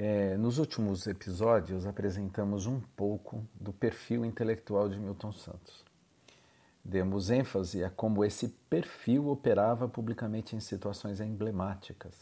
[0.00, 5.84] é, nos últimos episódios apresentamos um pouco do perfil intelectual de Milton Santos.
[6.84, 12.14] Demos ênfase a como esse perfil operava publicamente em situações emblemáticas.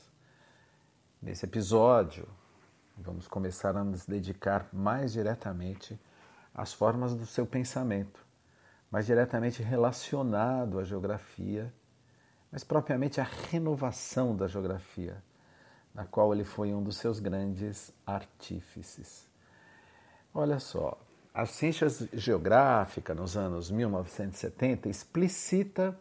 [1.20, 2.26] Nesse episódio,
[2.96, 6.00] vamos começar a nos dedicar mais diretamente
[6.54, 8.24] às formas do seu pensamento,
[8.90, 11.70] mais diretamente relacionado à geografia,
[12.50, 15.22] mas propriamente à renovação da geografia
[15.96, 19.26] na qual ele foi um dos seus grandes artífices.
[20.34, 20.98] Olha só,
[21.32, 25.98] a ciência geográfica nos anos 1970 explicita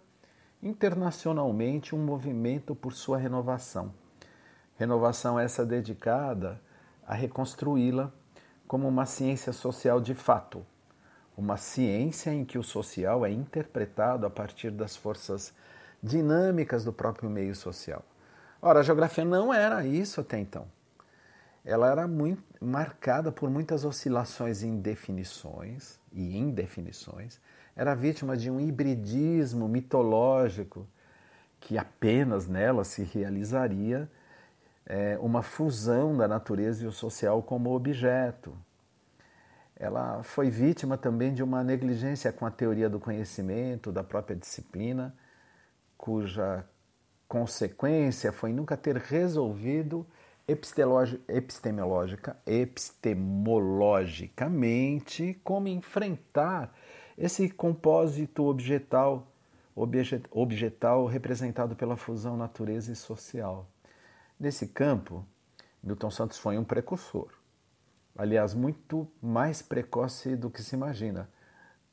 [0.61, 3.93] internacionalmente um movimento por sua renovação.
[4.77, 6.61] Renovação essa dedicada
[7.07, 8.11] a reconstruí-la
[8.67, 10.65] como uma ciência social de fato,
[11.37, 15.53] uma ciência em que o social é interpretado a partir das forças
[16.03, 18.03] dinâmicas do próprio meio social.
[18.67, 20.65] Ora, a geografia não era isso até então.
[21.63, 27.39] Ela era muito marcada por muitas oscilações em definições e indefinições.
[27.75, 30.87] Era vítima de um hibridismo mitológico
[31.59, 34.09] que apenas nela se realizaria
[34.83, 38.57] é, uma fusão da natureza e o social como objeto.
[39.75, 45.15] Ela foi vítima também de uma negligência com a teoria do conhecimento, da própria disciplina,
[45.95, 46.65] cuja
[47.27, 50.05] consequência foi nunca ter resolvido
[50.47, 56.71] epistemológica, epistemologicamente como enfrentar
[57.17, 59.27] esse compósito objetal,
[60.31, 63.67] objetal representado pela fusão natureza e social.
[64.39, 65.25] Nesse campo,
[65.81, 67.29] Milton Santos foi um precursor.
[68.17, 71.29] Aliás, muito mais precoce do que se imagina,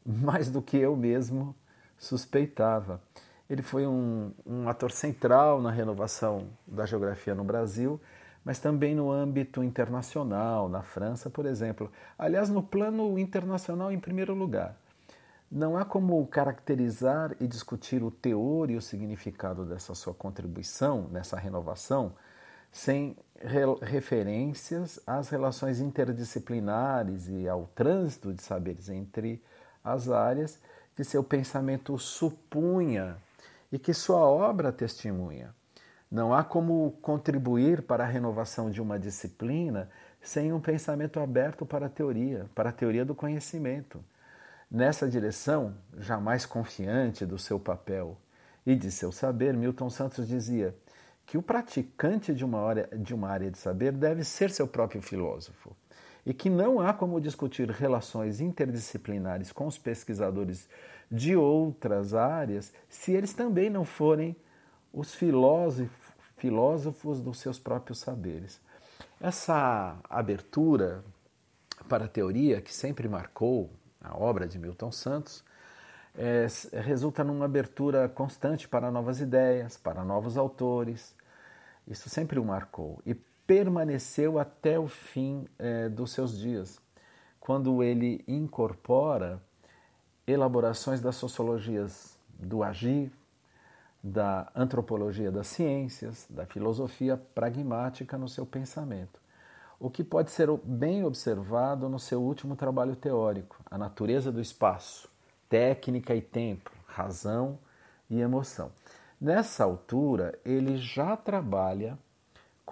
[0.04, 1.54] mais do que eu mesmo
[1.97, 3.00] suspeitava.
[3.53, 8.01] Ele foi um, um ator central na renovação da geografia no Brasil,
[8.43, 11.93] mas também no âmbito internacional, na França, por exemplo.
[12.19, 14.75] Aliás, no plano internacional, em primeiro lugar.
[15.51, 21.37] Não há como caracterizar e discutir o teor e o significado dessa sua contribuição nessa
[21.37, 22.15] renovação
[22.73, 23.15] sem
[23.83, 29.43] referências às relações interdisciplinares e ao trânsito de saberes entre
[29.84, 30.59] as áreas
[30.97, 33.19] que seu pensamento supunha
[33.72, 35.55] e que sua obra testemunha.
[36.10, 39.88] Não há como contribuir para a renovação de uma disciplina
[40.21, 44.05] sem um pensamento aberto para a teoria, para a teoria do conhecimento.
[44.71, 48.19] Nessa direção, jamais confiante do seu papel
[48.66, 50.77] e de seu saber, Milton Santos dizia
[51.25, 55.00] que o praticante de uma, área, de uma área de saber deve ser seu próprio
[55.00, 55.75] filósofo
[56.25, 60.69] e que não há como discutir relações interdisciplinares com os pesquisadores
[61.10, 64.37] de outras áreas se eles também não forem
[64.93, 68.60] os filósofos dos seus próprios saberes.
[69.21, 71.05] Essa abertura
[71.88, 75.44] para a teoria, que sempre marcou a obra de Milton Santos,
[76.15, 76.47] é,
[76.81, 81.15] resulta numa abertura constante para novas ideias, para novos autores.
[81.87, 83.00] Isso sempre o marcou.
[83.06, 83.16] E
[83.47, 86.80] permaneceu até o fim é, dos seus dias,
[87.41, 89.42] quando ele incorpora
[90.26, 93.10] elaborações das sociologias do agir,
[94.03, 99.20] da antropologia das ciências, da filosofia pragmática no seu pensamento,
[99.78, 105.09] o que pode ser bem observado no seu último trabalho teórico, A Natureza do Espaço,
[105.48, 107.59] Técnica e Tempo, Razão
[108.09, 108.70] e Emoção.
[109.20, 111.98] Nessa altura, ele já trabalha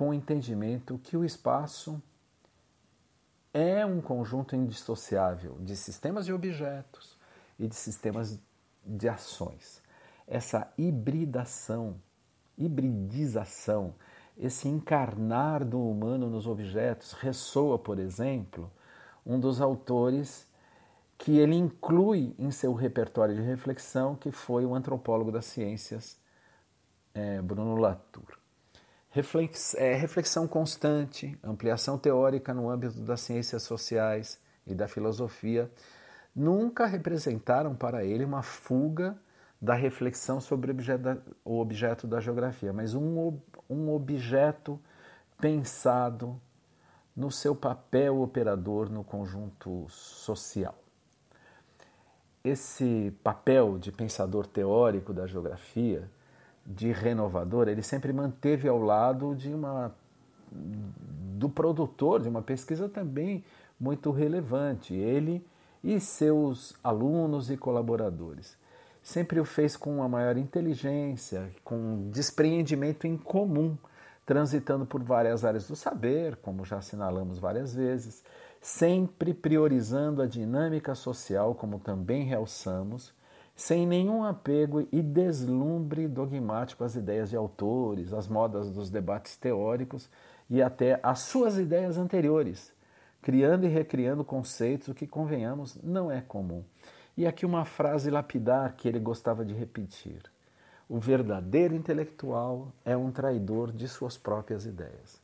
[0.00, 2.02] com o entendimento que o espaço
[3.52, 7.18] é um conjunto indissociável de sistemas de objetos
[7.58, 8.40] e de sistemas
[8.82, 9.82] de ações.
[10.26, 12.00] Essa hibridação,
[12.56, 13.94] hibridização,
[14.38, 18.72] esse encarnar do humano nos objetos ressoa, por exemplo,
[19.26, 20.48] um dos autores
[21.18, 26.18] que ele inclui em seu repertório de reflexão, que foi o antropólogo das ciências,
[27.12, 28.39] é, Bruno Latour.
[29.10, 35.70] Reflex, é, reflexão constante, ampliação teórica no âmbito das ciências sociais e da filosofia
[36.34, 39.18] nunca representaram para ele uma fuga
[39.60, 40.72] da reflexão sobre
[41.44, 44.80] o objeto, da geografia, mas um, um objeto
[45.38, 46.40] pensado
[47.14, 50.78] no seu papel operador no conjunto social.
[52.42, 56.10] esse papel de pensador teórico da geografia,
[56.74, 59.92] de renovador, ele sempre manteve ao lado de uma
[60.52, 63.44] do produtor de uma pesquisa também
[63.78, 65.44] muito relevante, ele
[65.82, 68.58] e seus alunos e colaboradores.
[69.02, 73.76] Sempre o fez com uma maior inteligência, com despreendimento em comum,
[74.26, 78.22] transitando por várias áreas do saber, como já assinalamos várias vezes,
[78.60, 83.14] sempre priorizando a dinâmica social, como também realçamos,
[83.60, 90.08] sem nenhum apego e deslumbre dogmático às ideias de autores, às modas dos debates teóricos
[90.48, 92.72] e até às suas ideias anteriores,
[93.20, 96.64] criando e recriando conceitos, o que, convenhamos, não é comum.
[97.14, 100.22] E aqui uma frase lapidar que ele gostava de repetir:
[100.88, 105.20] O verdadeiro intelectual é um traidor de suas próprias ideias.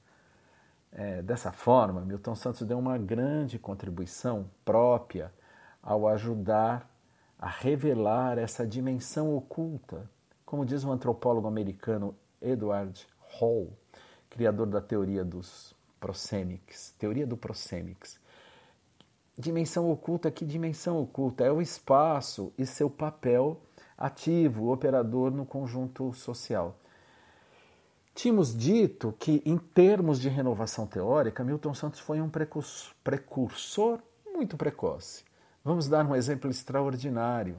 [0.93, 5.33] É, dessa forma, Milton Santos deu uma grande contribuição própria
[5.83, 6.87] ao ajudar
[7.39, 10.11] a revelar essa dimensão oculta,
[10.45, 13.07] como diz o antropólogo americano Edward
[13.39, 13.73] Hall,
[14.31, 18.19] criador da teoria dos prosêmics, teoria do prosêmics.
[19.39, 21.45] Dimensão oculta, que dimensão oculta?
[21.45, 23.61] É o espaço e seu papel
[23.99, 26.79] ativo, operador no conjunto social.
[28.15, 34.01] Tínhamos dito que, em termos de renovação teórica, Milton Santos foi um precursor
[34.33, 35.23] muito precoce.
[35.67, 37.59] Vamos dar um exemplo extraordinário.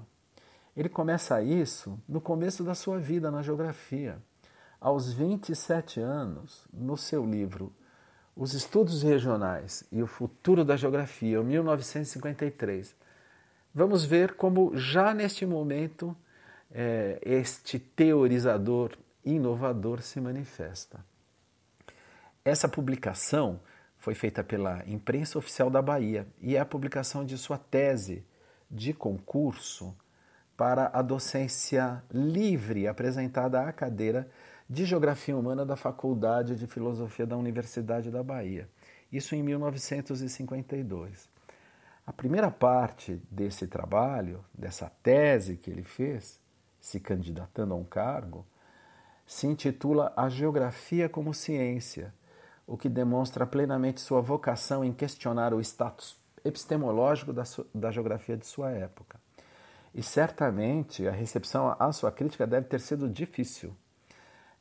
[0.78, 4.18] Ele começa isso no começo da sua vida na geografia.
[4.80, 7.70] Aos 27 anos, no seu livro
[8.34, 12.96] Os Estudos Regionais e o Futuro da Geografia, 1953,
[13.76, 16.16] vamos ver como já neste momento
[16.72, 21.04] é, este teorizador inovador se manifesta.
[22.46, 23.60] Essa publicação
[24.08, 28.24] foi feita pela Imprensa Oficial da Bahia e é a publicação de sua tese
[28.72, 29.94] de concurso
[30.56, 34.26] para a docência livre apresentada à cadeira
[34.70, 38.70] de Geografia Humana da Faculdade de Filosofia da Universidade da Bahia.
[39.12, 41.30] Isso em 1952.
[42.06, 46.40] A primeira parte desse trabalho, dessa tese que ele fez,
[46.80, 48.46] se candidatando a um cargo,
[49.26, 52.14] se intitula A Geografia como Ciência,
[52.68, 57.44] o que demonstra plenamente sua vocação em questionar o status epistemológico da,
[57.74, 59.20] da geografia de sua época.
[59.96, 63.76] E certamente a recepção à sua crítica deve ter sido difícil.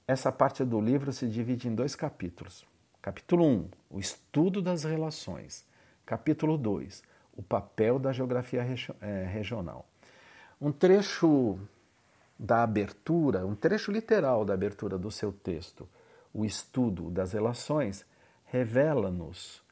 [0.06, 2.64] Essa parte do livro se divide em dois capítulos.
[3.02, 5.66] Capítulo 1, o estudo das relações.
[6.04, 7.02] Capítulo 2,
[7.36, 8.64] o papel da geografia
[9.00, 9.84] eh, regional.
[10.60, 11.58] Um trecho
[12.38, 15.88] da abertura, um trecho literal da abertura do seu texto,
[16.36, 18.04] o estudo das relações,
[18.44, 19.62] revela-nos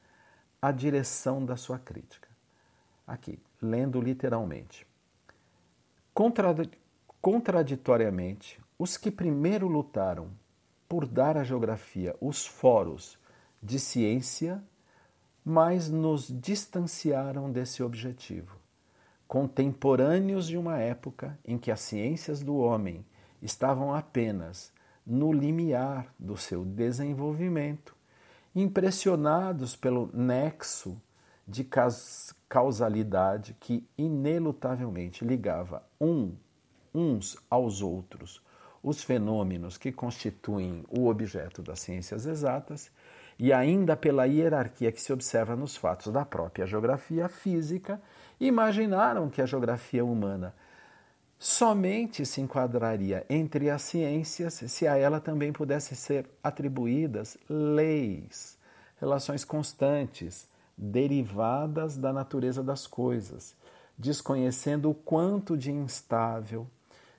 [0.62, 2.28] a direção da sua crítica.
[3.06, 4.86] Aqui, lendo literalmente.
[7.20, 10.30] Contraditoriamente, os que primeiro lutaram
[10.88, 13.18] por dar à geografia os foros
[13.62, 14.62] de ciência,
[15.44, 18.64] mais nos distanciaram desse objetivo
[19.26, 23.04] contemporâneos de uma época em que as ciências do homem
[23.42, 24.72] estavam apenas
[25.06, 27.94] no limiar do seu desenvolvimento,
[28.54, 31.00] impressionados pelo nexo
[31.46, 31.66] de
[32.48, 36.34] causalidade que inelutavelmente ligava um,
[36.94, 38.42] uns aos outros
[38.82, 42.90] os fenômenos que constituem o objeto das ciências exatas
[43.38, 48.00] e ainda pela hierarquia que se observa nos fatos da própria geografia física
[48.38, 50.54] imaginaram que a geografia humana
[51.38, 58.58] somente se enquadraria entre as ciências se a ela também pudessem ser atribuídas leis,
[59.00, 63.54] relações constantes, derivadas da natureza das coisas,
[63.96, 66.66] desconhecendo o quanto de instável,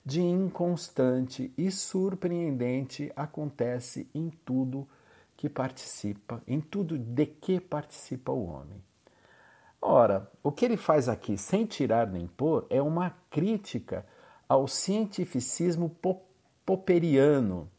[0.06, 4.88] de inconstante e surpreendente acontece em tudo
[5.36, 8.82] que participa, em tudo de que participa o homem.
[9.82, 14.06] Ora, o que ele faz aqui, sem tirar nem pôr, é uma crítica
[14.48, 15.96] ao cientificismo
[16.66, 17.70] popperiano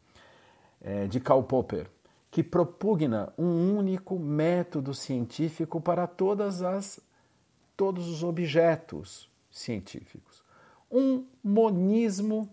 [0.81, 1.91] é, de Karl Popper,
[2.31, 7.01] que propugna um único método científico para todas as,
[7.77, 10.45] todos os objetos científicos.
[10.91, 12.49] Um monismo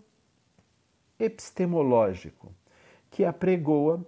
[1.18, 2.52] epistemológico
[3.10, 4.04] que apregoa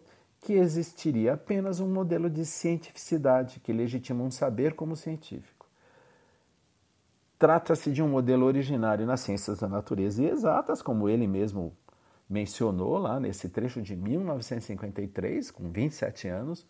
[0.47, 5.67] que existiria apenas um modelo de cientificidade que legitima um saber como científico.
[7.37, 11.77] Trata-se de um modelo originário nas ciências da natureza e exatas, como ele mesmo
[12.31, 16.65] mencionou lá nesse trecho de 1953, com 27 anos,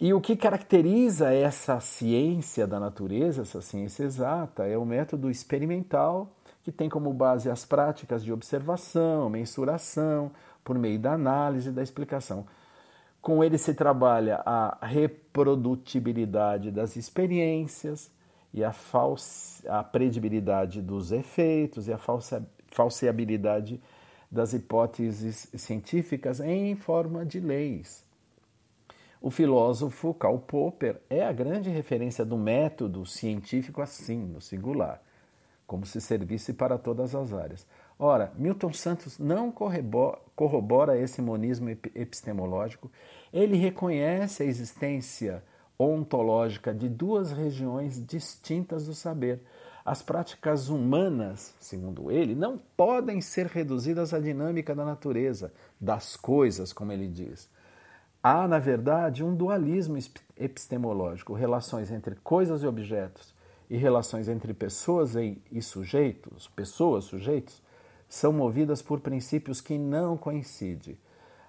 [0.00, 6.30] E o que caracteriza essa ciência da natureza, essa ciência exata, é o método experimental,
[6.62, 10.30] que tem como base as práticas de observação, mensuração,
[10.68, 12.44] por meio da análise e da explicação.
[13.22, 18.10] Com ele se trabalha a reprodutibilidade das experiências
[18.52, 18.74] e a,
[19.66, 23.80] a predibilidade dos efeitos e a falsa, falseabilidade
[24.30, 28.04] das hipóteses científicas em forma de leis.
[29.22, 35.02] O filósofo Karl Popper é a grande referência do método científico assim, no singular,
[35.66, 37.66] como se servisse para todas as áreas.
[37.98, 39.50] Ora, Milton Santos não
[40.38, 42.88] corrobora esse monismo epistemológico,
[43.32, 45.42] ele reconhece a existência
[45.76, 49.42] ontológica de duas regiões distintas do saber.
[49.84, 56.72] As práticas humanas, segundo ele, não podem ser reduzidas à dinâmica da natureza, das coisas,
[56.72, 57.50] como ele diz.
[58.22, 59.98] Há, na verdade, um dualismo
[60.36, 63.34] epistemológico, relações entre coisas e objetos
[63.68, 67.60] e relações entre pessoas e sujeitos, pessoas, sujeitos,
[68.08, 70.98] são movidas por princípios que não coincidem.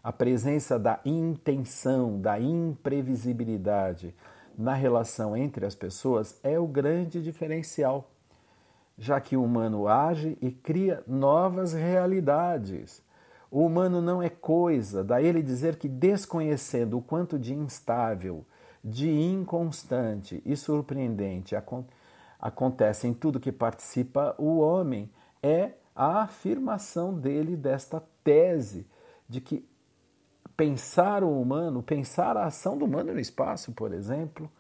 [0.04, 4.16] A presença da intenção, da imprevisibilidade
[4.58, 8.10] na relação entre as pessoas é o grande diferencial,
[8.98, 13.02] já que o humano age e cria novas realidades.
[13.50, 18.46] O humano não é coisa, daí ele dizer que desconhecendo o quanto de instável,
[18.84, 21.56] de inconstante e surpreendente
[22.40, 25.10] acontece em tudo que participa o homem,
[25.42, 28.88] é a afirmação dele desta tese
[29.28, 29.68] de que
[30.56, 34.52] pensar o humano, pensar a ação do humano no espaço, por exemplo,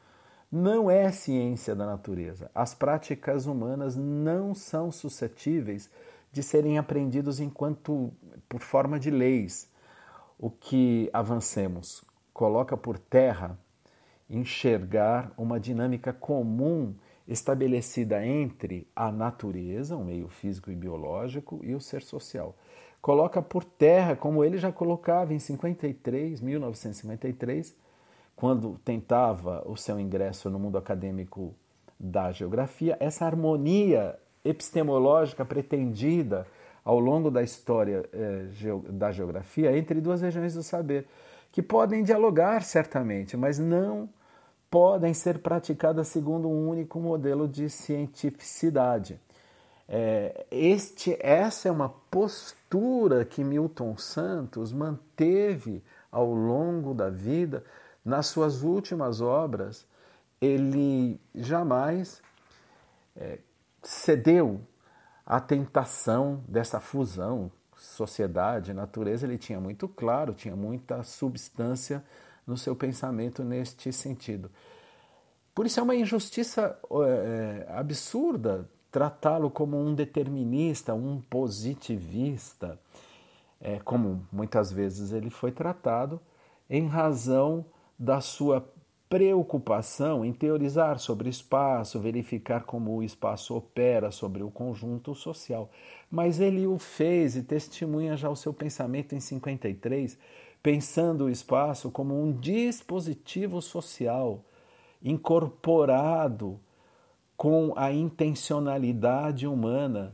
[0.52, 2.50] não é ciência da natureza.
[2.56, 5.90] As práticas humanas não são suscetíveis
[6.32, 8.12] de serem aprendidos enquanto
[8.48, 9.70] por forma de leis.
[10.38, 13.60] O que avancemos coloca por terra
[14.30, 16.96] enxergar uma dinâmica comum
[17.30, 22.56] estabelecida entre a natureza, o meio físico e biológico, e o ser social.
[23.00, 27.76] Coloca por terra, como ele já colocava em 53, 1953,
[28.36, 31.54] quando tentava o seu ingresso no mundo acadêmico
[32.00, 36.48] da geografia, essa harmonia epistemológica pretendida
[36.84, 38.48] ao longo da história eh,
[38.90, 41.06] da geografia entre duas regiões do saber,
[41.52, 44.10] que podem dialogar certamente, mas não
[44.70, 49.20] podem ser praticadas segundo um único modelo de cientificidade.
[49.88, 57.64] É, este, essa é uma postura que Milton Santos manteve ao longo da vida.
[58.06, 59.86] Nas suas últimas obras,
[60.40, 62.22] ele jamais
[63.16, 63.40] é,
[63.82, 64.62] cedeu
[65.26, 69.26] à tentação dessa fusão sociedade, natureza.
[69.26, 72.04] Ele tinha muito claro, tinha muita substância
[72.50, 74.50] no seu pensamento neste sentido.
[75.54, 82.80] Por isso é uma injustiça é, absurda tratá-lo como um determinista, um positivista,
[83.62, 86.20] é, como muitas vezes ele foi tratado,
[86.70, 87.66] em razão
[87.98, 88.68] da sua
[89.10, 95.70] preocupação em teorizar sobre espaço, verificar como o espaço opera sobre o conjunto social.
[96.12, 100.18] Mas ele o fez e testemunha já o seu pensamento em 53
[100.62, 104.44] pensando o espaço como um dispositivo social
[105.02, 106.60] incorporado
[107.38, 110.14] com a intencionalidade humana,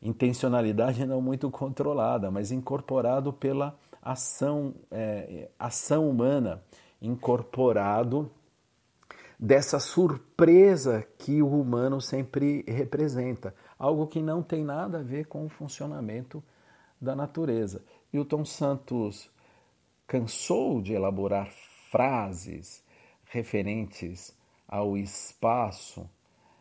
[0.00, 6.62] intencionalidade não muito controlada, mas incorporado pela ação, é, ação humana,
[7.00, 8.30] incorporado
[9.38, 15.44] dessa surpresa que o humano sempre representa, algo que não tem nada a ver com
[15.44, 16.42] o funcionamento
[17.00, 17.82] da natureza.
[18.12, 19.31] Hilton Santos
[20.12, 21.50] cansou de elaborar
[21.90, 22.84] frases
[23.24, 24.36] referentes
[24.68, 26.06] ao espaço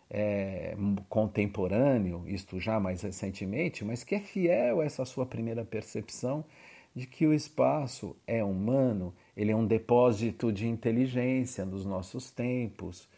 [0.10, 0.74] é,
[1.10, 6.46] contemporâneo, isto já mais recentemente, mas que é fiel a essa sua primeira percepção
[6.96, 13.10] de que o espaço é humano, ele é um depósito de inteligência nos nossos tempos,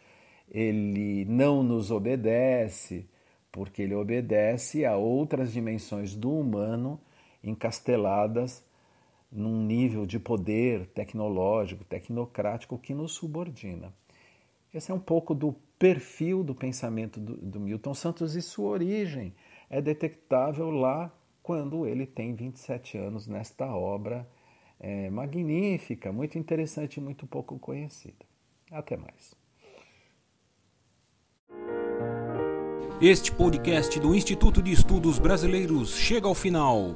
[0.50, 3.06] ele não nos obedece,
[3.52, 7.00] porque ele obedece a outras dimensões do humano
[7.44, 8.64] encasteladas
[9.34, 13.94] num nível de poder tecnológico, tecnocrático que nos subordina.
[14.74, 19.34] Esse é um pouco do perfil do pensamento do, do Milton Santos e sua origem
[19.70, 21.12] é detectável lá
[21.42, 24.28] quando ele tem 27 anos nesta obra
[24.80, 28.26] é, magnífica, muito interessante e muito pouco conhecida.
[28.72, 29.36] Até mais.
[33.02, 36.96] Este podcast do Instituto de Estudos Brasileiros chega ao final.